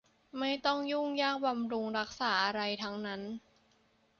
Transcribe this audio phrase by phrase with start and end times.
[0.39, 3.21] ไม่ต้องยุ่งยากบำรุงรักษาอะไรทั้งนั้น